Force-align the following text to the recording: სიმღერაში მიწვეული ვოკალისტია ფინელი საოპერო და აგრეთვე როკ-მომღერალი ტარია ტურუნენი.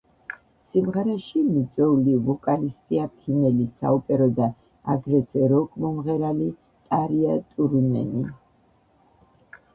სიმღერაში 0.75 1.41
მიწვეული 1.49 2.15
ვოკალისტია 2.29 3.03
ფინელი 3.17 3.67
საოპერო 3.83 4.29
და 4.41 4.49
აგრეთვე 4.95 5.51
როკ-მომღერალი 5.53 6.49
ტარია 6.57 7.39
ტურუნენი. 7.55 8.27